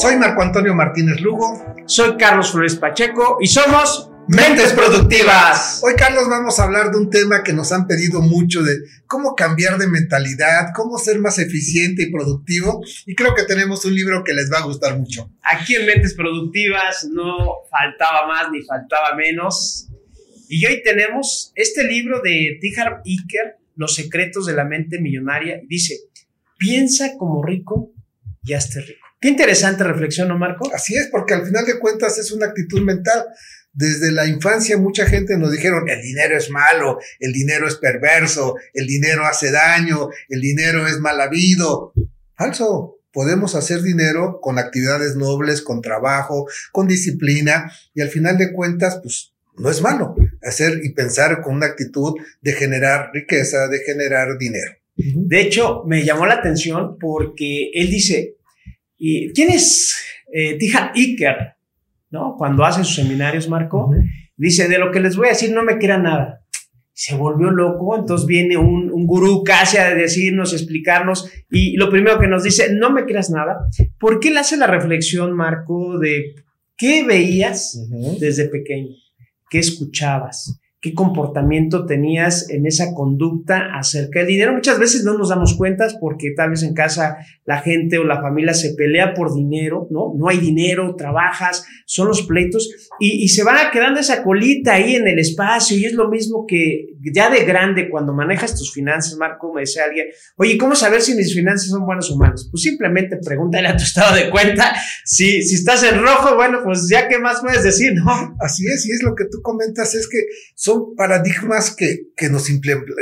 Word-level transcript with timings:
Soy 0.00 0.16
Marco 0.16 0.40
Antonio 0.40 0.74
Martínez 0.74 1.20
Lugo. 1.20 1.62
Soy 1.84 2.16
Carlos 2.16 2.52
Flores 2.52 2.74
Pacheco 2.76 3.36
y 3.38 3.46
somos 3.48 4.10
Mentes 4.28 4.72
Productivas. 4.72 5.82
Hoy, 5.84 5.92
Carlos, 5.94 6.26
vamos 6.26 6.58
a 6.58 6.64
hablar 6.64 6.90
de 6.90 6.96
un 6.96 7.10
tema 7.10 7.42
que 7.42 7.52
nos 7.52 7.70
han 7.70 7.86
pedido 7.86 8.22
mucho 8.22 8.62
de 8.62 8.78
cómo 9.06 9.34
cambiar 9.34 9.76
de 9.76 9.88
mentalidad, 9.88 10.68
cómo 10.74 10.96
ser 10.96 11.18
más 11.18 11.38
eficiente 11.38 12.04
y 12.04 12.10
productivo. 12.10 12.80
Y 13.04 13.14
creo 13.14 13.34
que 13.34 13.42
tenemos 13.42 13.84
un 13.84 13.94
libro 13.94 14.24
que 14.24 14.32
les 14.32 14.50
va 14.50 14.60
a 14.60 14.64
gustar 14.64 14.98
mucho. 14.98 15.30
Aquí 15.42 15.74
en 15.74 15.84
Mentes 15.84 16.14
Productivas 16.14 17.06
no 17.12 17.56
faltaba 17.70 18.26
más 18.26 18.50
ni 18.50 18.62
faltaba 18.62 19.14
menos. 19.14 19.90
Y 20.48 20.64
hoy 20.64 20.82
tenemos 20.82 21.52
este 21.54 21.84
libro 21.84 22.22
de 22.22 22.56
Tihar 22.58 23.02
Iker, 23.04 23.58
Los 23.76 23.96
secretos 23.96 24.46
de 24.46 24.54
la 24.54 24.64
mente 24.64 24.98
millonaria. 24.98 25.60
Dice, 25.68 25.98
piensa 26.56 27.18
como 27.18 27.44
rico 27.44 27.92
y 28.42 28.54
hazte 28.54 28.80
rico. 28.80 28.99
Qué 29.20 29.28
interesante 29.28 29.84
reflexión, 29.84 30.28
¿no, 30.28 30.38
Marco? 30.38 30.70
Así 30.74 30.96
es, 30.96 31.08
porque 31.08 31.34
al 31.34 31.44
final 31.44 31.66
de 31.66 31.78
cuentas 31.78 32.16
es 32.18 32.32
una 32.32 32.46
actitud 32.46 32.80
mental. 32.80 33.26
Desde 33.72 34.10
la 34.12 34.26
infancia 34.26 34.78
mucha 34.78 35.06
gente 35.06 35.36
nos 35.36 35.52
dijeron, 35.52 35.88
el 35.88 36.00
dinero 36.00 36.36
es 36.36 36.50
malo, 36.50 36.98
el 37.18 37.32
dinero 37.32 37.68
es 37.68 37.76
perverso, 37.76 38.56
el 38.72 38.86
dinero 38.86 39.26
hace 39.26 39.50
daño, 39.52 40.08
el 40.28 40.40
dinero 40.40 40.86
es 40.86 40.98
mal 40.98 41.20
habido. 41.20 41.92
Falso. 42.34 42.96
Podemos 43.12 43.56
hacer 43.56 43.82
dinero 43.82 44.38
con 44.40 44.60
actividades 44.60 45.16
nobles, 45.16 45.62
con 45.62 45.82
trabajo, 45.82 46.46
con 46.70 46.86
disciplina 46.86 47.72
y 47.92 48.02
al 48.02 48.08
final 48.08 48.38
de 48.38 48.52
cuentas, 48.52 49.00
pues 49.02 49.34
no 49.58 49.68
es 49.68 49.82
malo 49.82 50.14
hacer 50.42 50.80
y 50.84 50.94
pensar 50.94 51.42
con 51.42 51.56
una 51.56 51.66
actitud 51.66 52.14
de 52.40 52.52
generar 52.52 53.10
riqueza, 53.12 53.66
de 53.66 53.80
generar 53.80 54.38
dinero. 54.38 54.70
De 54.94 55.40
hecho, 55.40 55.82
me 55.86 56.04
llamó 56.04 56.24
la 56.26 56.34
atención 56.34 56.98
porque 57.00 57.70
él 57.74 57.90
dice, 57.90 58.36
¿quién 59.34 59.50
es 59.50 59.96
eh, 60.32 60.56
Tijan 60.58 60.90
Iker? 60.94 61.54
¿No? 62.10 62.34
Cuando 62.36 62.64
hace 62.64 62.84
sus 62.84 62.96
seminarios, 62.96 63.48
Marco, 63.48 63.90
dice, 64.36 64.68
de 64.68 64.78
lo 64.78 64.90
que 64.90 65.00
les 65.00 65.16
voy 65.16 65.26
a 65.26 65.30
decir 65.30 65.52
no 65.52 65.62
me 65.62 65.78
queda 65.78 65.96
nada. 65.96 66.44
Se 66.92 67.14
volvió 67.14 67.50
loco, 67.50 67.96
entonces 67.96 68.26
viene 68.26 68.56
un, 68.56 68.90
un 68.92 69.06
gurú 69.06 69.42
casi 69.44 69.78
a 69.78 69.94
decirnos, 69.94 70.52
explicarnos, 70.52 71.30
y 71.50 71.76
lo 71.76 71.88
primero 71.88 72.18
que 72.18 72.26
nos 72.26 72.42
dice, 72.42 72.74
no 72.74 72.90
me 72.90 73.06
creas 73.06 73.30
nada. 73.30 73.58
¿Por 73.98 74.20
qué 74.20 74.28
él 74.28 74.36
hace 74.36 74.56
la 74.56 74.66
reflexión, 74.66 75.32
Marco, 75.32 75.98
de 75.98 76.34
qué 76.76 77.04
veías 77.04 77.88
desde 78.18 78.48
pequeño? 78.48 78.94
¿Qué 79.48 79.60
escuchabas? 79.60 80.60
Qué 80.80 80.94
comportamiento 80.94 81.84
tenías 81.84 82.48
en 82.48 82.66
esa 82.66 82.94
conducta 82.94 83.68
acerca 83.74 84.20
del 84.20 84.28
dinero. 84.28 84.54
Muchas 84.54 84.78
veces 84.78 85.04
no 85.04 85.18
nos 85.18 85.28
damos 85.28 85.54
cuenta 85.54 85.86
porque 86.00 86.32
tal 86.34 86.50
vez 86.50 86.62
en 86.62 86.72
casa 86.72 87.18
la 87.44 87.58
gente 87.58 87.98
o 87.98 88.04
la 88.04 88.22
familia 88.22 88.54
se 88.54 88.74
pelea 88.74 89.12
por 89.12 89.34
dinero, 89.34 89.88
¿no? 89.90 90.14
No 90.16 90.28
hay 90.28 90.38
dinero, 90.38 90.94
trabajas, 90.96 91.66
son 91.84 92.08
los 92.08 92.22
pleitos 92.22 92.70
y, 92.98 93.28
se 93.28 93.44
va 93.44 93.70
quedando 93.72 94.00
esa 94.00 94.22
colita 94.22 94.74
ahí 94.74 94.96
en 94.96 95.06
el 95.06 95.18
espacio 95.18 95.76
y 95.76 95.84
es 95.84 95.92
lo 95.92 96.08
mismo 96.08 96.46
que 96.48 96.86
ya 97.12 97.30
de 97.30 97.44
grande 97.44 97.88
cuando 97.90 98.12
manejas 98.12 98.56
tus 98.56 98.72
finanzas, 98.72 99.16
Marco, 99.16 99.52
me 99.52 99.62
decía 99.62 99.84
alguien, 99.84 100.06
oye, 100.36 100.56
¿cómo 100.58 100.74
saber 100.74 101.00
si 101.00 101.14
mis 101.14 101.34
finanzas 101.34 101.68
son 101.68 101.84
buenas 101.84 102.10
o 102.10 102.16
malas? 102.16 102.48
Pues 102.50 102.62
simplemente 102.62 103.18
pregúntale 103.24 103.68
a 103.68 103.76
tu 103.76 103.84
estado 103.84 104.16
de 104.16 104.30
cuenta 104.30 104.74
si, 105.04 105.42
si 105.42 105.56
estás 105.56 105.82
en 105.82 106.00
rojo, 106.00 106.36
bueno, 106.36 106.60
pues 106.64 106.88
ya 106.88 107.08
qué 107.08 107.18
más 107.18 107.40
puedes 107.40 107.62
decir, 107.62 107.92
¿no? 107.94 108.36
Así 108.40 108.66
es, 108.66 108.86
y 108.86 108.92
es 108.92 109.02
lo 109.02 109.14
que 109.14 109.24
tú 109.30 109.42
comentas, 109.42 109.94
es 109.94 110.08
que 110.08 110.18
son 110.54 110.69
paradigmas 110.96 111.74
que, 111.74 112.08
que 112.16 112.28
nos, 112.28 112.48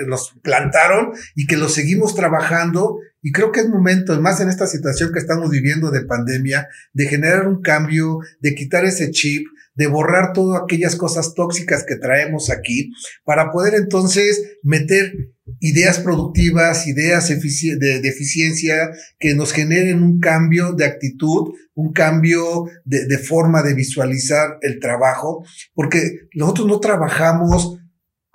nos 0.06 0.34
plantaron 0.42 1.12
y 1.34 1.47
que 1.47 1.56
los 1.56 1.75
seguimos 1.75 2.14
trabajando. 2.14 2.98
Y 3.22 3.33
creo 3.33 3.50
que 3.52 3.60
es 3.60 3.69
momento, 3.69 4.19
más 4.20 4.41
en 4.41 4.48
esta 4.48 4.66
situación 4.66 5.12
que 5.12 5.19
estamos 5.19 5.50
viviendo 5.50 5.91
de 5.91 6.05
pandemia, 6.05 6.69
de 6.92 7.06
generar 7.06 7.47
un 7.48 7.62
cambio, 7.62 8.19
de 8.41 8.54
quitar 8.54 8.84
ese 8.84 9.10
chip, 9.10 9.47
de 9.78 9.87
borrar 9.87 10.33
todas 10.33 10.61
aquellas 10.61 10.97
cosas 10.97 11.34
tóxicas 11.34 11.84
que 11.87 11.94
traemos 11.94 12.50
aquí, 12.50 12.91
para 13.25 13.53
poder 13.53 13.75
entonces 13.75 14.59
meter 14.62 15.12
ideas 15.61 16.00
productivas, 16.00 16.89
ideas 16.89 17.28
de, 17.28 18.00
eficiencia 18.09 18.91
que 19.21 19.34
nos 19.34 19.53
generen 19.53 20.03
un 20.03 20.19
cambio 20.19 20.72
de 20.72 20.84
actitud, 20.84 21.55
un 21.75 21.93
cambio 21.93 22.65
de 22.84 23.19
forma 23.19 23.62
de 23.62 23.75
visualizar 23.75 24.59
el 24.62 24.81
trabajo, 24.81 25.44
porque 25.75 26.28
nosotros 26.34 26.66
no 26.66 26.81
trabajamos 26.81 27.78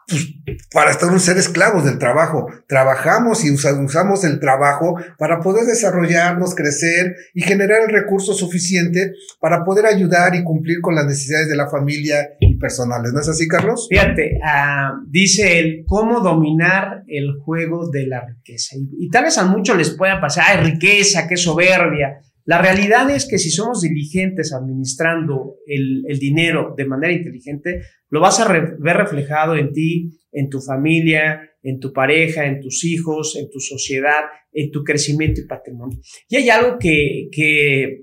pues, 0.07 0.33
para 0.71 0.91
estar 0.91 1.19
ser 1.19 1.37
esclavos 1.37 1.85
del 1.85 1.99
trabajo. 1.99 2.47
Trabajamos 2.67 3.45
y 3.45 3.51
usamos 3.51 4.23
el 4.23 4.39
trabajo 4.39 4.95
para 5.17 5.39
poder 5.39 5.65
desarrollarnos, 5.65 6.55
crecer 6.55 7.15
y 7.33 7.41
generar 7.41 7.81
el 7.81 7.89
recurso 7.89 8.33
suficiente 8.33 9.13
para 9.39 9.63
poder 9.63 9.85
ayudar 9.85 10.35
y 10.35 10.43
cumplir 10.43 10.81
con 10.81 10.95
las 10.95 11.05
necesidades 11.05 11.49
de 11.49 11.55
la 11.55 11.69
familia 11.69 12.29
y 12.39 12.57
personales. 12.57 13.13
¿No 13.13 13.21
es 13.21 13.29
así, 13.29 13.47
Carlos? 13.47 13.87
Fíjate, 13.89 14.39
uh, 14.43 15.05
dice 15.09 15.59
él, 15.59 15.83
cómo 15.87 16.19
dominar 16.19 17.03
el 17.07 17.39
juego 17.43 17.89
de 17.89 18.07
la 18.07 18.25
riqueza. 18.25 18.75
Y, 18.75 19.05
y 19.05 19.09
tal 19.09 19.25
vez 19.25 19.37
a 19.37 19.45
muchos 19.45 19.77
les 19.77 19.91
pueda 19.91 20.19
pasar, 20.19 20.45
ay, 20.47 20.71
riqueza, 20.71 21.27
qué 21.27 21.37
soberbia. 21.37 22.19
La 22.45 22.61
realidad 22.61 23.09
es 23.09 23.25
que 23.25 23.37
si 23.37 23.49
somos 23.49 23.81
diligentes 23.81 24.53
administrando 24.53 25.57
el, 25.65 26.03
dinero 26.19 26.73
de 26.75 26.85
manera 26.85 27.13
inteligente, 27.13 27.81
lo 28.09 28.19
vas 28.19 28.39
a 28.39 28.51
ver 28.51 28.97
reflejado 28.97 29.55
en 29.55 29.71
ti, 29.71 30.19
en 30.31 30.49
tu 30.49 30.59
familia, 30.59 31.49
en 31.61 31.79
tu 31.79 31.93
pareja, 31.93 32.45
en 32.45 32.59
tus 32.59 32.83
hijos, 32.83 33.37
en 33.37 33.49
tu 33.49 33.59
sociedad, 33.59 34.23
en 34.51 34.71
tu 34.71 34.83
crecimiento 34.83 35.41
y 35.41 35.47
patrimonio. 35.47 35.99
Y 36.27 36.35
hay 36.35 36.49
algo 36.49 36.77
que, 36.77 38.01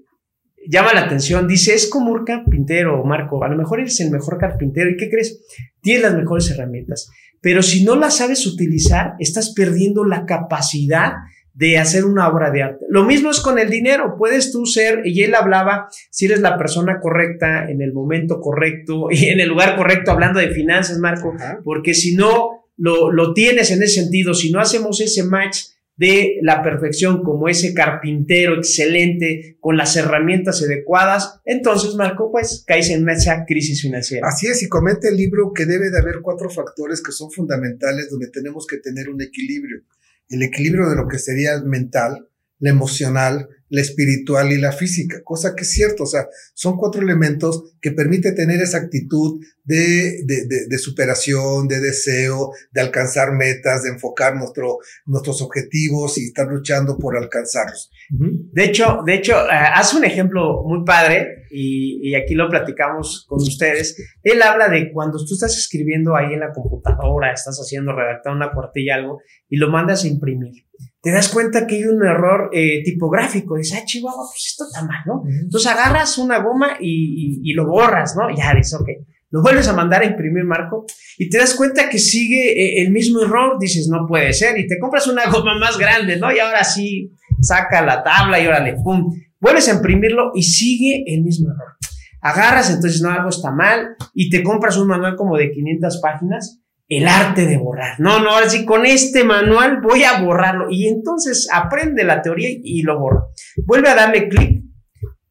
llama 0.66 0.94
la 0.94 1.02
atención. 1.02 1.46
Dice, 1.46 1.74
es 1.74 1.88
como 1.88 2.12
un 2.12 2.24
carpintero, 2.24 3.04
Marco. 3.04 3.42
A 3.44 3.48
lo 3.48 3.56
mejor 3.56 3.80
eres 3.80 4.00
el 4.00 4.10
mejor 4.10 4.38
carpintero. 4.38 4.90
¿Y 4.90 4.96
qué 4.96 5.10
crees? 5.10 5.44
Tienes 5.82 6.02
las 6.02 6.14
mejores 6.14 6.50
herramientas. 6.50 7.10
Pero 7.40 7.62
si 7.62 7.84
no 7.84 7.96
las 7.96 8.18
sabes 8.18 8.46
utilizar, 8.46 9.14
estás 9.18 9.52
perdiendo 9.54 10.04
la 10.04 10.26
capacidad 10.26 11.12
de 11.54 11.78
hacer 11.78 12.04
una 12.04 12.28
obra 12.28 12.50
de 12.50 12.62
arte. 12.62 12.86
Lo 12.88 13.04
mismo 13.04 13.30
es 13.30 13.40
con 13.40 13.58
el 13.58 13.70
dinero, 13.70 14.14
puedes 14.16 14.52
tú 14.52 14.66
ser, 14.66 15.02
y 15.04 15.22
él 15.22 15.34
hablaba, 15.34 15.88
si 16.10 16.26
eres 16.26 16.40
la 16.40 16.56
persona 16.56 17.00
correcta, 17.00 17.68
en 17.68 17.82
el 17.82 17.92
momento 17.92 18.40
correcto 18.40 19.06
y 19.10 19.26
en 19.26 19.40
el 19.40 19.48
lugar 19.48 19.76
correcto, 19.76 20.10
hablando 20.10 20.40
de 20.40 20.50
finanzas, 20.50 20.98
Marco, 20.98 21.34
porque 21.64 21.94
si 21.94 22.14
no 22.14 22.66
lo, 22.76 23.12
lo 23.12 23.34
tienes 23.34 23.70
en 23.70 23.82
ese 23.82 24.02
sentido, 24.02 24.34
si 24.34 24.50
no 24.50 24.60
hacemos 24.60 25.00
ese 25.00 25.24
match 25.24 25.58
de 25.96 26.38
la 26.40 26.62
perfección 26.62 27.22
como 27.22 27.46
ese 27.46 27.74
carpintero 27.74 28.54
excelente 28.54 29.58
con 29.60 29.76
las 29.76 29.96
herramientas 29.96 30.62
adecuadas, 30.62 31.40
entonces 31.44 31.94
Marco, 31.94 32.30
pues 32.32 32.64
caes 32.66 32.88
en 32.88 33.06
esa 33.10 33.44
crisis 33.44 33.82
financiera. 33.82 34.26
Así 34.26 34.46
es, 34.46 34.62
y 34.62 34.68
comenta 34.70 35.08
el 35.08 35.16
libro 35.18 35.52
que 35.54 35.66
debe 35.66 35.90
de 35.90 35.98
haber 35.98 36.20
cuatro 36.22 36.48
factores 36.48 37.02
que 37.02 37.12
son 37.12 37.30
fundamentales 37.30 38.08
donde 38.08 38.30
tenemos 38.30 38.66
que 38.66 38.78
tener 38.78 39.10
un 39.10 39.20
equilibrio 39.20 39.82
el 40.30 40.42
equilibrio 40.42 40.88
de 40.88 40.96
lo 40.96 41.08
que 41.08 41.18
sería 41.18 41.60
mental, 41.62 42.28
la 42.58 42.70
emocional, 42.70 43.48
la 43.70 43.80
espiritual 43.80 44.52
y 44.52 44.60
la 44.60 44.72
física, 44.72 45.22
cosa 45.24 45.54
que 45.54 45.62
es 45.62 45.70
cierto, 45.70 46.02
o 46.02 46.06
sea, 46.06 46.26
son 46.54 46.76
cuatro 46.76 47.00
elementos 47.00 47.72
que 47.80 47.92
permite 47.92 48.32
tener 48.32 48.60
esa 48.60 48.78
actitud 48.78 49.40
de, 49.64 50.24
de, 50.24 50.66
de, 50.68 50.78
superación, 50.78 51.68
de 51.68 51.80
deseo, 51.80 52.50
de 52.72 52.80
alcanzar 52.80 53.32
metas, 53.32 53.84
de 53.84 53.90
enfocar 53.90 54.34
nuestro, 54.34 54.78
nuestros 55.06 55.40
objetivos 55.40 56.18
y 56.18 56.26
estar 56.26 56.48
luchando 56.48 56.98
por 56.98 57.16
alcanzarlos. 57.16 57.90
De 58.08 58.64
hecho, 58.64 59.02
de 59.06 59.14
hecho, 59.14 59.36
uh, 59.36 59.74
hace 59.74 59.96
un 59.96 60.04
ejemplo 60.04 60.64
muy 60.64 60.84
padre 60.84 61.44
y, 61.50 62.10
y, 62.10 62.16
aquí 62.16 62.34
lo 62.34 62.48
platicamos 62.48 63.24
con 63.28 63.40
ustedes. 63.40 63.96
Él 64.24 64.42
habla 64.42 64.68
de 64.68 64.92
cuando 64.92 65.18
tú 65.18 65.34
estás 65.34 65.56
escribiendo 65.56 66.16
ahí 66.16 66.34
en 66.34 66.40
la 66.40 66.52
computadora, 66.52 67.32
estás 67.32 67.56
haciendo, 67.58 67.94
redactar 67.94 68.34
una 68.34 68.50
cuartilla, 68.50 68.96
algo, 68.96 69.20
y 69.48 69.58
lo 69.58 69.70
mandas 69.70 70.02
a 70.04 70.08
imprimir 70.08 70.64
te 71.02 71.10
das 71.10 71.28
cuenta 71.28 71.66
que 71.66 71.76
hay 71.76 71.84
un 71.84 72.04
error 72.04 72.50
eh, 72.52 72.82
tipográfico. 72.84 73.56
Dices, 73.56 73.78
ah, 73.80 73.84
Chihuahua, 73.84 74.26
pues 74.30 74.48
esto 74.48 74.64
está 74.64 74.84
mal, 74.84 75.02
¿no? 75.06 75.22
Entonces 75.26 75.70
agarras 75.70 76.18
una 76.18 76.38
goma 76.38 76.76
y, 76.78 77.40
y, 77.42 77.54
lo 77.54 77.66
borras, 77.66 78.14
¿no? 78.16 78.34
Ya 78.36 78.54
dices, 78.54 78.74
ok. 78.74 78.88
Lo 79.30 79.42
vuelves 79.42 79.68
a 79.68 79.72
mandar 79.72 80.02
a 80.02 80.06
imprimir, 80.06 80.44
Marco, 80.44 80.86
y 81.16 81.30
te 81.30 81.38
das 81.38 81.54
cuenta 81.54 81.88
que 81.88 81.98
sigue 81.98 82.50
eh, 82.50 82.82
el 82.82 82.90
mismo 82.90 83.22
error. 83.22 83.56
Dices, 83.60 83.88
no 83.88 84.06
puede 84.06 84.32
ser. 84.32 84.58
Y 84.58 84.66
te 84.66 84.78
compras 84.78 85.06
una 85.06 85.30
goma 85.30 85.58
más 85.58 85.78
grande, 85.78 86.18
¿no? 86.18 86.32
Y 86.32 86.38
ahora 86.38 86.64
sí, 86.64 87.12
saca 87.40 87.80
la 87.80 88.02
tabla 88.02 88.40
y 88.40 88.46
órale, 88.46 88.74
pum. 88.82 89.10
Vuelves 89.40 89.68
a 89.68 89.74
imprimirlo 89.74 90.32
y 90.34 90.42
sigue 90.42 91.04
el 91.06 91.22
mismo 91.22 91.48
error. 91.48 91.76
Agarras, 92.20 92.68
entonces, 92.68 93.00
no, 93.00 93.10
algo 93.10 93.30
está 93.30 93.50
mal, 93.50 93.96
y 94.12 94.28
te 94.28 94.42
compras 94.42 94.76
un 94.76 94.88
manual 94.88 95.16
como 95.16 95.38
de 95.38 95.50
500 95.50 96.00
páginas 96.02 96.60
el 96.90 97.06
arte 97.06 97.46
de 97.46 97.56
borrar. 97.56 98.00
No, 98.00 98.20
no, 98.20 98.30
ahora 98.30 98.50
sí, 98.50 98.64
con 98.64 98.84
este 98.84 99.22
manual 99.22 99.80
voy 99.80 100.02
a 100.02 100.20
borrarlo. 100.20 100.66
Y 100.70 100.88
entonces 100.88 101.48
aprende 101.52 102.02
la 102.04 102.20
teoría 102.20 102.48
y 102.50 102.82
lo 102.82 102.98
borra. 102.98 103.22
Vuelve 103.64 103.88
a 103.88 103.94
darle 103.94 104.28
clic 104.28 104.64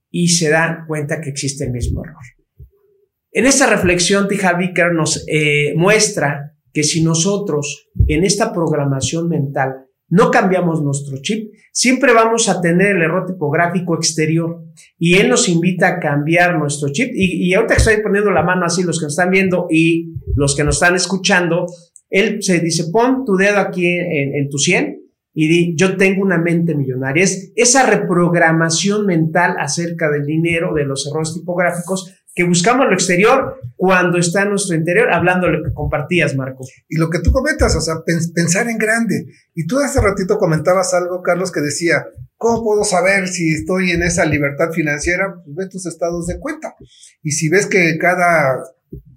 y 0.10 0.30
se 0.30 0.50
da 0.50 0.86
cuenta 0.88 1.20
que 1.22 1.30
existe 1.30 1.66
el 1.66 1.72
mismo 1.72 2.04
error. 2.04 2.16
En 3.32 3.46
esta 3.46 3.68
reflexión, 3.68 4.28
Tija 4.28 4.58
nos 4.94 5.26
eh, 5.28 5.74
muestra 5.76 6.56
que 6.74 6.84
si 6.84 7.04
nosotros 7.04 7.90
en 8.08 8.24
esta 8.24 8.54
programación 8.54 9.28
mental 9.28 9.89
no 10.10 10.32
cambiamos 10.32 10.82
nuestro 10.82 11.18
chip, 11.22 11.54
siempre 11.72 12.14
vamos 12.14 12.50
a 12.50 12.62
tener 12.62 12.96
el 12.96 13.04
error 13.04 13.26
tipográfico 13.26 13.96
exterior 13.96 14.64
y 14.98 15.16
él 15.16 15.30
nos 15.30 15.48
invita 15.48 15.88
a 15.88 16.00
cambiar 16.00 16.58
nuestro 16.58 16.90
chip. 16.92 17.12
Y, 17.14 17.48
y 17.48 17.54
ahorita 17.54 17.76
estoy 17.76 18.02
poniendo 18.02 18.32
la 18.32 18.44
mano 18.44 18.66
así, 18.66 18.84
los 18.84 19.00
que 19.00 19.06
nos 19.06 19.14
están 19.14 19.32
viendo 19.32 19.68
y 19.70 20.14
los 20.36 20.56
que 20.56 20.64
nos 20.64 20.76
están 20.76 20.96
escuchando, 20.96 21.66
él 22.10 22.42
se 22.42 22.60
dice, 22.60 22.86
pon 22.92 23.24
tu 23.26 23.36
dedo 23.36 23.60
aquí 23.60 23.86
en, 23.86 24.36
en 24.36 24.50
tu 24.50 24.58
100 24.58 25.00
y 25.34 25.48
di, 25.48 25.76
yo 25.76 25.96
tengo 25.96 26.24
una 26.24 26.38
mente 26.38 26.76
millonaria. 26.76 27.24
Es 27.24 27.54
esa 27.56 27.86
reprogramación 27.86 29.06
mental 29.06 29.56
acerca 29.60 30.10
del 30.10 30.26
dinero, 30.26 30.74
de 30.74 30.86
los 30.86 31.08
errores 31.08 31.34
tipográficos, 31.34 32.14
que 32.34 32.44
buscamos 32.44 32.86
lo 32.88 32.94
exterior 32.94 33.60
cuando 33.76 34.18
está 34.18 34.44
en 34.44 34.50
nuestro 34.50 34.76
interior, 34.76 35.12
hablando 35.12 35.48
lo 35.48 35.64
que 35.64 35.74
compartías, 35.74 36.36
Marco. 36.36 36.66
Y 36.88 36.98
lo 36.98 37.10
que 37.10 37.20
tú 37.20 37.32
comentas, 37.32 37.76
o 37.76 37.82
sea, 37.82 37.96
pensar 38.34 38.70
en 38.70 38.78
grande. 38.78 39.26
Y 39.56 39.66
tú 39.66 39.80
hace 39.80 40.02
ratito 40.02 40.38
comentabas 40.38 40.94
algo, 40.94 41.22
Carlos, 41.22 41.52
que 41.52 41.62
decía, 41.62 42.06
¿cómo 42.38 42.64
puedo 42.64 42.84
saber 42.84 43.28
si 43.28 43.54
estoy 43.54 43.92
en 43.92 44.04
esa 44.04 44.26
libertad 44.26 44.72
financiera? 44.72 45.36
Pues 45.44 45.56
ve 45.56 45.70
tus 45.70 45.86
estados 45.86 46.28
de 46.28 46.40
cuenta. 46.40 46.76
Y 47.24 47.32
si 47.32 47.50
ves 47.50 47.66
que 47.66 47.98
cada 47.98 48.64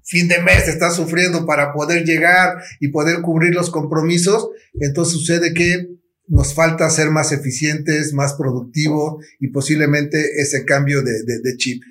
fin 0.04 0.28
de 0.28 0.40
mes 0.42 0.68
estás 0.68 0.96
sufriendo 0.96 1.44
para 1.44 1.72
poder 1.72 2.04
llegar 2.04 2.62
y 2.80 2.88
poder 2.88 3.20
cubrir 3.20 3.54
los 3.54 3.70
compromisos, 3.70 4.50
entonces 4.74 5.14
sucede 5.14 5.54
que 5.54 5.88
nos 6.28 6.54
falta 6.54 6.88
ser 6.88 7.10
más 7.10 7.32
eficientes, 7.32 8.14
más 8.14 8.34
productivos 8.34 9.24
y 9.38 9.48
posiblemente 9.48 10.40
ese 10.40 10.64
cambio 10.64 11.02
de 11.02 11.56
chip 11.56 11.82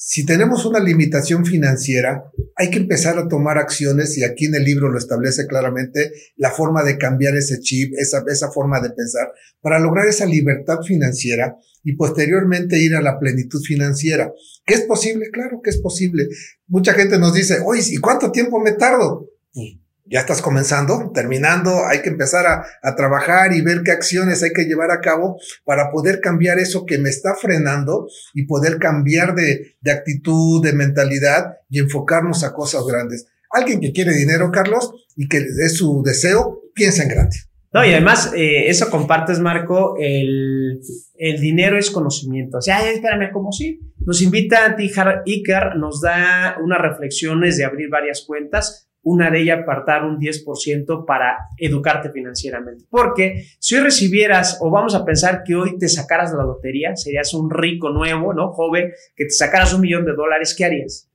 si 0.00 0.24
tenemos 0.24 0.64
una 0.64 0.78
limitación 0.78 1.44
financiera, 1.44 2.22
hay 2.54 2.70
que 2.70 2.78
empezar 2.78 3.18
a 3.18 3.26
tomar 3.26 3.58
acciones 3.58 4.16
y 4.16 4.22
aquí 4.22 4.44
en 4.44 4.54
el 4.54 4.62
libro 4.62 4.88
lo 4.88 4.96
establece 4.96 5.48
claramente 5.48 6.12
la 6.36 6.52
forma 6.52 6.84
de 6.84 6.96
cambiar 6.96 7.34
ese 7.36 7.58
chip, 7.58 7.94
esa, 7.98 8.22
esa 8.28 8.52
forma 8.52 8.80
de 8.80 8.90
pensar 8.90 9.26
para 9.60 9.80
lograr 9.80 10.06
esa 10.06 10.24
libertad 10.24 10.82
financiera 10.86 11.56
y 11.82 11.96
posteriormente 11.96 12.78
ir 12.78 12.94
a 12.94 13.02
la 13.02 13.18
plenitud 13.18 13.60
financiera. 13.60 14.32
¿Qué 14.64 14.74
es 14.74 14.82
posible? 14.82 15.30
Claro 15.32 15.60
que 15.64 15.70
es 15.70 15.78
posible. 15.78 16.28
Mucha 16.68 16.92
gente 16.92 17.18
nos 17.18 17.34
dice, 17.34 17.58
oye, 17.66 17.82
¿y 17.90 17.96
cuánto 17.96 18.30
tiempo 18.30 18.60
me 18.60 18.74
tardo? 18.74 19.28
Pues 19.52 19.78
ya 20.10 20.20
estás 20.20 20.42
comenzando, 20.42 21.10
terminando, 21.14 21.86
hay 21.86 22.02
que 22.02 22.08
empezar 22.08 22.46
a, 22.46 22.64
a, 22.82 22.96
trabajar 22.96 23.52
y 23.52 23.60
ver 23.60 23.82
qué 23.84 23.92
acciones 23.92 24.42
hay 24.42 24.52
que 24.52 24.64
llevar 24.64 24.90
a 24.90 25.00
cabo 25.00 25.38
para 25.64 25.90
poder 25.90 26.20
cambiar 26.20 26.58
eso 26.58 26.86
que 26.86 26.98
me 26.98 27.10
está 27.10 27.34
frenando 27.34 28.06
y 28.34 28.46
poder 28.46 28.78
cambiar 28.78 29.34
de, 29.34 29.76
de 29.80 29.90
actitud, 29.90 30.62
de 30.62 30.72
mentalidad 30.72 31.56
y 31.68 31.78
enfocarnos 31.78 32.44
a 32.44 32.52
cosas 32.52 32.84
grandes. 32.86 33.26
Alguien 33.50 33.80
que 33.80 33.92
quiere 33.92 34.12
dinero, 34.14 34.50
Carlos, 34.52 34.92
y 35.16 35.28
que 35.28 35.38
es 35.38 35.76
su 35.76 36.02
deseo, 36.04 36.62
piensa 36.74 37.02
en 37.02 37.08
grande. 37.08 37.36
No, 37.72 37.84
y 37.84 37.92
además, 37.92 38.32
eh, 38.34 38.68
eso 38.68 38.88
compartes, 38.88 39.40
Marco, 39.40 39.96
el, 39.98 40.80
el, 41.16 41.40
dinero 41.40 41.78
es 41.78 41.90
conocimiento. 41.90 42.58
O 42.58 42.62
sea, 42.62 42.90
espérame, 42.90 43.30
como 43.30 43.52
sí. 43.52 43.80
Nos 44.06 44.22
invita 44.22 44.64
a 44.64 45.22
Icar, 45.26 45.76
nos 45.76 46.00
da 46.00 46.56
unas 46.62 46.80
reflexiones 46.80 47.58
de 47.58 47.64
abrir 47.64 47.90
varias 47.90 48.24
cuentas 48.26 48.88
una 49.08 49.30
de 49.30 49.40
ellas 49.40 49.60
apartar 49.62 50.04
un 50.04 50.18
10% 50.18 51.06
para 51.06 51.38
educarte 51.56 52.10
financieramente. 52.10 52.84
Porque 52.90 53.46
si 53.58 53.74
hoy 53.74 53.82
recibieras, 53.82 54.58
o 54.60 54.70
vamos 54.70 54.94
a 54.94 55.04
pensar 55.04 55.42
que 55.44 55.54
hoy 55.54 55.78
te 55.78 55.88
sacaras 55.88 56.30
de 56.30 56.36
la 56.36 56.44
lotería, 56.44 56.94
serías 56.94 57.32
un 57.32 57.50
rico 57.50 57.88
nuevo, 57.88 58.34
¿no? 58.34 58.52
Joven, 58.52 58.92
que 59.16 59.24
te 59.24 59.30
sacaras 59.30 59.72
un 59.72 59.80
millón 59.80 60.04
de 60.04 60.12
dólares, 60.12 60.54
¿qué 60.56 60.66
harías? 60.66 61.08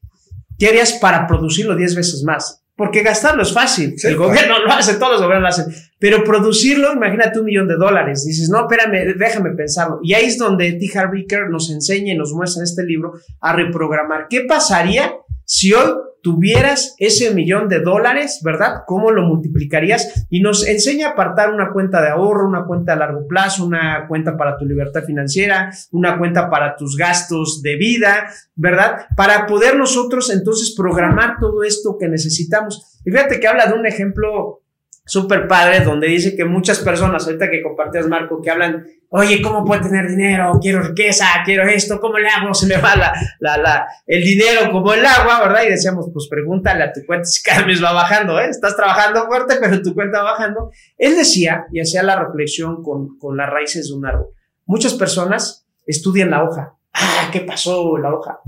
¿Qué 0.58 0.70
harías 0.70 0.94
para 0.94 1.28
producirlo 1.28 1.76
10 1.76 1.96
veces 1.96 2.24
más? 2.24 2.64
Porque 2.76 3.04
gastarlo 3.04 3.44
es 3.44 3.54
fácil. 3.54 3.96
el 4.04 4.18
gobierno 4.18 4.58
lo 4.66 4.72
hace, 4.72 4.96
todos 4.96 5.14
los 5.14 5.22
gobiernos 5.22 5.58
lo 5.58 5.64
hacen. 5.64 5.76
Pero 6.00 6.24
producirlo, 6.24 6.94
imagínate 6.94 7.40
un 7.40 7.46
millón 7.46 7.68
de 7.68 7.76
dólares. 7.76 8.26
Dices, 8.26 8.50
no, 8.50 8.62
espérame, 8.62 9.16
déjame 9.16 9.52
pensarlo. 9.52 10.00
Y 10.02 10.16
ahí 10.16 10.26
es 10.26 10.40
donde 10.40 10.74
T. 10.74 10.98
Harv 10.98 11.14
nos 11.52 11.70
enseña 11.70 12.14
y 12.14 12.18
nos 12.18 12.34
muestra 12.34 12.62
en 12.62 12.64
este 12.64 12.84
libro 12.84 13.14
a 13.40 13.54
reprogramar. 13.54 14.26
¿Qué 14.30 14.42
pasaría 14.42 15.14
si 15.46 15.74
hoy 15.74 15.94
tuvieras 16.24 16.96
ese 17.00 17.34
millón 17.34 17.68
de 17.68 17.82
dólares, 17.82 18.40
¿verdad? 18.44 18.84
¿Cómo 18.88 19.12
lo 19.12 19.24
multiplicarías? 19.24 20.26
Y 20.30 20.42
nos 20.42 20.66
enseña 20.66 21.10
a 21.10 21.12
apartar 21.12 21.54
una 21.54 21.72
cuenta 21.74 22.02
de 22.02 22.10
ahorro, 22.10 22.48
una 22.48 22.66
cuenta 22.66 22.94
a 22.94 22.96
largo 22.96 23.28
plazo, 23.28 23.66
una 23.66 24.08
cuenta 24.08 24.38
para 24.38 24.58
tu 24.58 24.66
libertad 24.66 25.04
financiera, 25.04 25.72
una 25.92 26.18
cuenta 26.18 26.50
para 26.50 26.78
tus 26.78 26.96
gastos 26.96 27.62
de 27.62 27.76
vida, 27.76 28.30
¿verdad? 28.56 29.06
Para 29.18 29.46
poder 29.46 29.78
nosotros 29.78 30.32
entonces 30.32 30.74
programar 30.76 31.36
todo 31.42 31.62
esto 31.64 31.98
que 32.00 32.08
necesitamos. 32.08 33.02
Y 33.06 33.12
fíjate 33.12 33.42
que 33.42 33.48
habla 33.48 33.66
de 33.68 33.74
un 33.74 33.86
ejemplo 33.86 34.63
súper 35.06 35.48
padre 35.48 35.82
donde 35.82 36.08
dice 36.08 36.36
que 36.36 36.46
muchas 36.46 36.80
personas, 36.80 37.26
ahorita 37.26 37.50
que 37.50 37.62
compartías 37.62 38.08
Marco, 38.08 38.42
que 38.42 38.50
hablan 38.50 38.86
oye, 39.16 39.44
¿cómo 39.44 39.64
puedo 39.64 39.80
tener 39.80 40.08
dinero? 40.10 40.58
Quiero 40.60 40.82
riqueza, 40.82 41.26
quiero 41.46 41.68
esto, 41.68 42.00
¿cómo 42.00 42.18
le 42.18 42.28
hago? 42.28 42.52
Se 42.56 42.66
me 42.66 42.78
va 42.78 42.96
la, 42.96 43.14
la, 43.40 43.58
la, 43.58 43.88
el 44.08 44.24
dinero 44.24 44.72
como 44.72 44.92
el 44.92 45.06
agua, 45.06 45.40
¿verdad? 45.42 45.64
Y 45.68 45.70
decíamos, 45.70 46.08
pues 46.12 46.28
pregúntale 46.28 46.84
a 46.84 46.92
tu 46.92 47.06
cuenta 47.06 47.26
si 47.26 47.44
cada 47.44 47.64
va 47.64 47.94
bajando, 47.94 48.40
¿eh? 48.40 48.48
Estás 48.50 48.76
trabajando 48.76 49.28
fuerte, 49.28 49.58
pero 49.62 49.84
tu 49.84 49.94
cuenta 49.94 50.24
va 50.24 50.32
bajando. 50.32 50.72
Él 50.98 51.16
decía, 51.16 51.68
y 51.72 51.80
hacía 51.80 52.02
la 52.02 52.16
reflexión 52.16 52.82
con, 52.82 53.20
con 53.20 53.38
las 53.38 53.52
raíces 53.52 53.90
de 53.90 53.94
un 53.94 54.08
árbol, 54.08 54.30
muchas 54.66 54.96
personas 54.96 55.68
estudian 55.86 56.32
la 56.32 56.44
hoja. 56.44 56.74
Ah, 56.92 57.30
¿qué 57.32 57.42
pasó 57.42 58.00
la 58.00 58.12
hoja? 58.12 58.40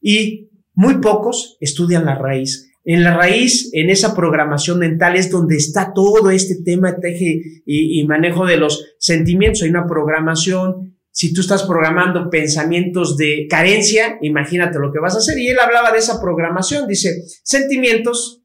Y 0.00 0.50
muy 0.74 0.98
pocos 0.98 1.56
estudian 1.60 2.04
la 2.04 2.14
raíz. 2.14 2.71
En 2.84 3.04
la 3.04 3.16
raíz, 3.16 3.70
en 3.72 3.90
esa 3.90 4.14
programación 4.14 4.80
mental 4.80 5.16
es 5.16 5.30
donde 5.30 5.56
está 5.56 5.92
todo 5.94 6.30
este 6.30 6.56
tema 6.64 6.96
teje 6.98 7.62
y, 7.64 8.04
manejo 8.06 8.44
de 8.44 8.56
los 8.56 8.96
sentimientos. 8.98 9.62
Hay 9.62 9.70
una 9.70 9.86
programación. 9.86 10.98
Si 11.12 11.32
tú 11.32 11.42
estás 11.42 11.62
programando 11.62 12.28
pensamientos 12.30 13.16
de 13.16 13.46
carencia, 13.48 14.18
imagínate 14.20 14.78
lo 14.80 14.92
que 14.92 14.98
vas 14.98 15.14
a 15.14 15.18
hacer. 15.18 15.38
Y 15.38 15.48
él 15.48 15.60
hablaba 15.60 15.92
de 15.92 15.98
esa 15.98 16.20
programación. 16.20 16.88
Dice 16.88 17.22
sentimientos, 17.44 18.42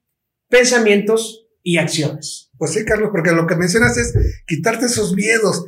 pensamientos 0.49 1.47
y 1.63 1.77
acciones. 1.77 2.51
Pues 2.57 2.71
sí, 2.71 2.85
Carlos, 2.85 3.09
porque 3.11 3.31
lo 3.31 3.47
que 3.47 3.55
mencionas 3.55 3.97
es 3.97 4.13
quitarte 4.45 4.85
esos 4.85 5.15
miedos, 5.15 5.65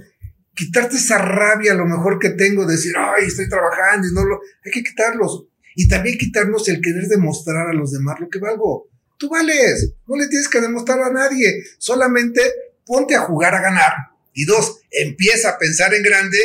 quitarte 0.54 0.98
esa 0.98 1.18
rabia 1.18 1.74
lo 1.74 1.86
mejor 1.86 2.20
que 2.20 2.32
tengo, 2.32 2.66
de 2.66 2.74
decir, 2.74 2.94
ay, 2.98 3.26
estoy 3.26 3.50
trabajando 3.50 4.08
y 4.08 4.14
no 4.14 4.26
lo, 4.26 4.40
hay 4.64 4.72
que 4.72 4.84
quitarlos 4.84 5.50
y 5.76 5.88
también 5.88 6.18
quitarnos 6.18 6.68
el 6.68 6.82
querer 6.82 7.08
demostrar 7.08 7.70
a 7.70 7.74
los 7.74 7.92
demás 7.92 8.20
lo 8.20 8.30
que 8.30 8.40
valgo. 8.40 8.90
Tú 9.18 9.30
vales, 9.30 9.94
no 10.08 10.16
le 10.16 10.28
tienes 10.28 10.48
que 10.48 10.62
demostrar 10.62 11.02
a 11.02 11.12
nadie, 11.12 11.64
solamente 11.78 12.42
ponte 12.86 13.16
a 13.16 13.22
jugar 13.22 13.54
a 13.56 13.62
ganar. 13.62 13.94
Y 14.34 14.46
dos, 14.46 14.80
empieza 14.92 15.50
a 15.50 15.58
pensar 15.58 15.94
en 15.94 16.04
grande 16.04 16.38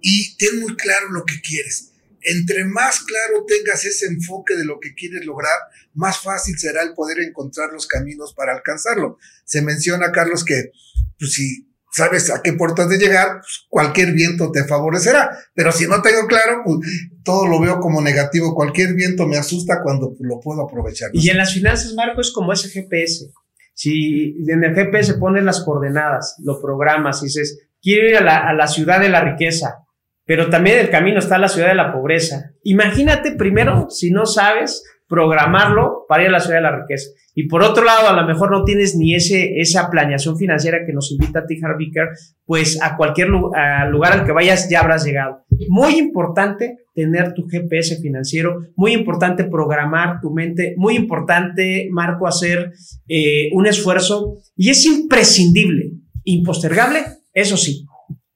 y 0.00 0.36
ten 0.36 0.60
muy 0.60 0.76
claro 0.76 1.10
lo 1.10 1.24
que 1.24 1.40
quieres. 1.40 1.92
Entre 2.22 2.64
más 2.64 3.00
claro 3.00 3.44
tengas 3.46 3.84
ese 3.84 4.06
enfoque 4.06 4.56
de 4.56 4.64
lo 4.64 4.78
que 4.78 4.94
quieres 4.94 5.24
lograr, 5.24 5.56
más 5.94 6.20
fácil 6.20 6.58
será 6.58 6.82
el 6.82 6.94
poder 6.94 7.20
encontrar 7.20 7.72
los 7.72 7.86
caminos 7.86 8.34
para 8.34 8.52
alcanzarlo. 8.52 9.18
Se 9.44 9.62
menciona, 9.62 10.12
Carlos, 10.12 10.44
que 10.44 10.72
pues, 11.18 11.32
si 11.32 11.69
sabes 11.90 12.30
a 12.30 12.42
qué 12.42 12.52
puerto 12.52 12.82
has 12.82 12.88
de 12.88 12.98
llegar, 12.98 13.38
pues, 13.40 13.66
cualquier 13.68 14.12
viento 14.12 14.50
te 14.50 14.64
favorecerá. 14.64 15.30
Pero 15.54 15.72
si 15.72 15.86
no 15.86 16.02
tengo 16.02 16.26
claro, 16.26 16.62
pues 16.64 16.78
todo 17.24 17.46
lo 17.46 17.60
veo 17.60 17.80
como 17.80 18.00
negativo. 18.00 18.54
Cualquier 18.54 18.94
viento 18.94 19.26
me 19.26 19.36
asusta 19.36 19.82
cuando 19.82 20.14
lo 20.20 20.40
puedo 20.40 20.62
aprovechar. 20.62 21.10
Y 21.12 21.28
en 21.30 21.36
las 21.36 21.52
finanzas, 21.52 21.94
Marco, 21.94 22.20
es 22.20 22.32
como 22.32 22.52
ese 22.52 22.68
GPS. 22.68 23.30
Si 23.74 24.36
en 24.46 24.62
el 24.62 24.74
GPS 24.74 25.14
pones 25.14 25.44
las 25.44 25.64
coordenadas, 25.64 26.36
lo 26.44 26.60
programas 26.60 27.22
y 27.22 27.26
dices, 27.26 27.68
quiero 27.80 28.08
ir 28.08 28.16
a 28.16 28.20
la, 28.20 28.48
a 28.48 28.52
la 28.52 28.66
ciudad 28.66 29.00
de 29.00 29.08
la 29.08 29.22
riqueza, 29.22 29.86
pero 30.26 30.50
también 30.50 30.78
el 30.78 30.90
camino 30.90 31.18
está 31.18 31.38
la 31.38 31.48
ciudad 31.48 31.68
de 31.68 31.74
la 31.74 31.92
pobreza. 31.92 32.52
Imagínate 32.62 33.32
primero, 33.32 33.88
si 33.90 34.10
no 34.10 34.26
sabes, 34.26 34.84
programarlo 35.10 36.06
para 36.08 36.22
ir 36.22 36.28
a 36.28 36.32
la 36.32 36.40
ciudad 36.40 36.58
de 36.58 36.62
la 36.62 36.80
riqueza. 36.80 37.10
Y 37.34 37.48
por 37.48 37.62
otro 37.62 37.84
lado, 37.84 38.08
a 38.08 38.12
lo 38.12 38.26
mejor 38.26 38.50
no 38.52 38.64
tienes 38.64 38.96
ni 38.96 39.14
ese, 39.14 39.60
esa 39.60 39.90
planeación 39.90 40.38
financiera 40.38 40.86
que 40.86 40.92
nos 40.92 41.10
invita 41.10 41.40
a 41.40 41.46
Tijar 41.46 41.76
Vicker, 41.76 42.08
pues 42.46 42.80
a 42.80 42.96
cualquier 42.96 43.28
lugar 43.28 44.12
al 44.12 44.24
que 44.24 44.32
vayas 44.32 44.70
ya 44.70 44.80
habrás 44.80 45.04
llegado. 45.04 45.44
Muy 45.68 45.98
importante 45.98 46.78
tener 46.94 47.34
tu 47.34 47.46
GPS 47.48 48.00
financiero, 48.00 48.60
muy 48.76 48.92
importante 48.92 49.44
programar 49.44 50.20
tu 50.20 50.30
mente, 50.30 50.74
muy 50.76 50.94
importante, 50.94 51.88
Marco, 51.90 52.26
hacer 52.26 52.72
eh, 53.08 53.48
un 53.52 53.66
esfuerzo 53.66 54.36
y 54.56 54.70
es 54.70 54.86
imprescindible, 54.86 55.92
impostergable, 56.24 57.00
eso 57.32 57.56
sí, 57.56 57.84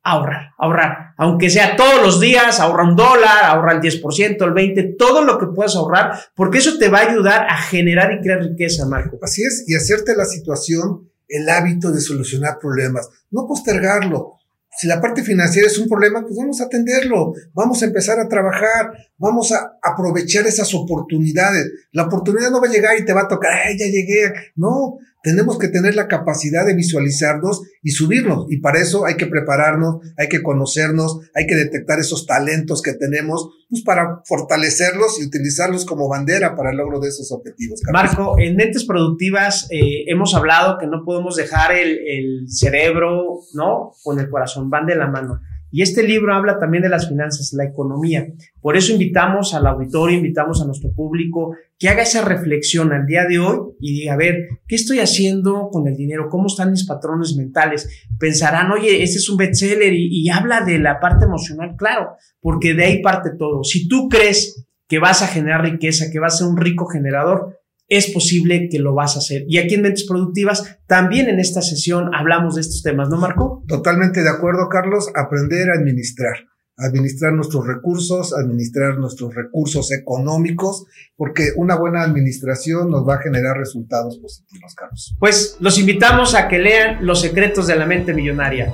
ahorrar, 0.04 0.52
ahorrar. 0.58 1.14
Aunque 1.16 1.50
sea 1.50 1.76
todos 1.76 2.02
los 2.02 2.20
días, 2.20 2.60
ahorra 2.60 2.84
un 2.84 2.94
dólar, 2.94 3.44
ahorra 3.44 3.72
el 3.72 3.80
10%, 3.80 4.36
el 4.44 4.52
20%, 4.52 4.96
todo 4.98 5.24
lo 5.24 5.38
que 5.38 5.46
puedas 5.46 5.74
ahorrar, 5.74 6.12
porque 6.36 6.58
eso 6.58 6.78
te 6.78 6.88
va 6.88 6.98
a 6.98 7.10
ayudar 7.10 7.46
a 7.48 7.56
generar 7.56 8.12
y 8.12 8.20
crear 8.20 8.40
riqueza, 8.40 8.86
Marco. 8.86 9.18
Así 9.22 9.42
es, 9.42 9.64
y 9.66 9.74
hacerte 9.74 10.14
la 10.14 10.26
situación 10.26 11.08
el 11.26 11.48
hábito 11.48 11.90
de 11.90 12.00
solucionar 12.00 12.58
problemas, 12.60 13.08
no 13.30 13.46
postergarlo. 13.46 14.34
Si 14.76 14.88
la 14.88 15.00
parte 15.00 15.22
financiera 15.22 15.68
es 15.68 15.78
un 15.78 15.88
problema, 15.88 16.22
pues 16.22 16.36
vamos 16.36 16.60
a 16.60 16.64
atenderlo, 16.64 17.32
vamos 17.54 17.80
a 17.80 17.86
empezar 17.86 18.18
a 18.18 18.28
trabajar, 18.28 18.92
vamos 19.16 19.52
a 19.52 19.78
aprovechar 19.80 20.46
esas 20.46 20.74
oportunidades. 20.74 21.70
La 21.92 22.04
oportunidad 22.04 22.50
no 22.50 22.60
va 22.60 22.66
a 22.66 22.72
llegar 22.72 22.98
y 22.98 23.04
te 23.04 23.12
va 23.12 23.22
a 23.22 23.28
tocar, 23.28 23.52
ay, 23.52 23.78
ya 23.78 23.86
llegué. 23.86 24.32
No, 24.56 24.98
tenemos 25.24 25.58
que 25.58 25.68
tener 25.68 25.96
la 25.96 26.06
capacidad 26.06 26.66
de 26.66 26.74
visualizarnos 26.74 27.62
y 27.82 27.92
subirnos. 27.92 28.46
Y 28.50 28.58
para 28.58 28.78
eso 28.78 29.06
hay 29.06 29.16
que 29.16 29.26
prepararnos, 29.26 29.96
hay 30.18 30.28
que 30.28 30.42
conocernos, 30.42 31.18
hay 31.34 31.46
que 31.46 31.56
detectar 31.56 31.98
esos 31.98 32.26
talentos 32.26 32.82
que 32.82 32.92
tenemos, 32.92 33.48
pues 33.70 33.82
para 33.82 34.20
fortalecerlos 34.26 35.18
y 35.20 35.24
utilizarlos 35.24 35.86
como 35.86 36.10
bandera 36.10 36.54
para 36.54 36.72
el 36.72 36.76
logro 36.76 37.00
de 37.00 37.08
esos 37.08 37.32
objetivos. 37.32 37.80
Marco, 37.90 38.38
en 38.38 38.54
Mentes 38.54 38.84
Productivas 38.84 39.66
eh, 39.70 40.04
hemos 40.08 40.34
hablado 40.34 40.76
que 40.78 40.86
no 40.86 41.04
podemos 41.06 41.36
dejar 41.36 41.72
el, 41.72 41.98
el 42.06 42.44
cerebro, 42.50 43.40
¿no? 43.54 43.92
Con 44.02 44.20
el 44.20 44.28
corazón, 44.28 44.68
van 44.68 44.84
de 44.84 44.96
la 44.96 45.08
mano. 45.08 45.40
Y 45.74 45.82
este 45.82 46.04
libro 46.04 46.32
habla 46.32 46.60
también 46.60 46.84
de 46.84 46.88
las 46.88 47.08
finanzas, 47.08 47.52
la 47.52 47.64
economía. 47.64 48.28
Por 48.60 48.76
eso 48.76 48.92
invitamos 48.92 49.54
al 49.54 49.66
auditorio, 49.66 50.18
invitamos 50.18 50.62
a 50.62 50.66
nuestro 50.66 50.92
público 50.92 51.56
que 51.76 51.88
haga 51.88 52.04
esa 52.04 52.24
reflexión 52.24 52.92
al 52.92 53.06
día 53.06 53.24
de 53.24 53.40
hoy 53.40 53.72
y 53.80 53.92
diga, 53.94 54.12
a 54.12 54.16
ver, 54.16 54.36
¿qué 54.68 54.76
estoy 54.76 55.00
haciendo 55.00 55.70
con 55.72 55.88
el 55.88 55.96
dinero? 55.96 56.28
¿Cómo 56.30 56.46
están 56.46 56.70
mis 56.70 56.86
patrones 56.86 57.34
mentales? 57.36 57.88
Pensarán, 58.20 58.70
oye, 58.70 59.02
este 59.02 59.18
es 59.18 59.28
un 59.28 59.36
bestseller 59.36 59.92
y, 59.94 60.10
y 60.12 60.30
habla 60.30 60.60
de 60.60 60.78
la 60.78 61.00
parte 61.00 61.24
emocional, 61.24 61.74
claro, 61.76 62.10
porque 62.40 62.74
de 62.74 62.84
ahí 62.84 63.02
parte 63.02 63.30
todo. 63.36 63.64
Si 63.64 63.88
tú 63.88 64.08
crees 64.08 64.68
que 64.86 65.00
vas 65.00 65.22
a 65.22 65.26
generar 65.26 65.62
riqueza, 65.62 66.06
que 66.12 66.20
vas 66.20 66.34
a 66.34 66.38
ser 66.38 66.46
un 66.46 66.56
rico 66.56 66.86
generador, 66.86 67.58
es 67.88 68.10
posible 68.10 68.68
que 68.70 68.78
lo 68.78 68.94
vas 68.94 69.16
a 69.16 69.18
hacer. 69.18 69.44
Y 69.48 69.58
aquí 69.58 69.74
en 69.74 69.82
Mentes 69.82 70.06
Productivas, 70.06 70.78
también 70.86 71.28
en 71.28 71.38
esta 71.38 71.62
sesión 71.62 72.14
hablamos 72.14 72.54
de 72.54 72.62
estos 72.62 72.82
temas, 72.82 73.08
¿no, 73.08 73.18
Marco? 73.18 73.62
Totalmente 73.68 74.22
de 74.22 74.30
acuerdo, 74.30 74.68
Carlos. 74.68 75.08
Aprender 75.14 75.70
a 75.70 75.74
administrar, 75.74 76.36
administrar 76.76 77.32
nuestros 77.32 77.66
recursos, 77.66 78.34
administrar 78.34 78.98
nuestros 78.98 79.34
recursos 79.34 79.92
económicos, 79.92 80.86
porque 81.16 81.50
una 81.56 81.76
buena 81.76 82.02
administración 82.02 82.90
nos 82.90 83.06
va 83.06 83.16
a 83.16 83.22
generar 83.22 83.56
resultados 83.56 84.18
positivos, 84.18 84.74
Carlos. 84.74 85.16
Pues 85.18 85.56
los 85.60 85.78
invitamos 85.78 86.34
a 86.34 86.48
que 86.48 86.58
lean 86.58 87.04
Los 87.04 87.20
secretos 87.20 87.66
de 87.66 87.76
la 87.76 87.86
mente 87.86 88.14
millonaria. 88.14 88.72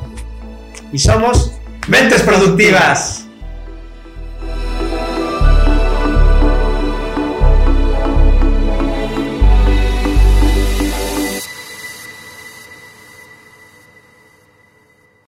Y 0.92 0.98
somos 0.98 1.52
Mentes 1.88 2.22
Productivas. 2.22 3.29